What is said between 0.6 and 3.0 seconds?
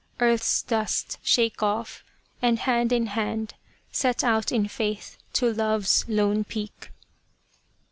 dust shake off, and band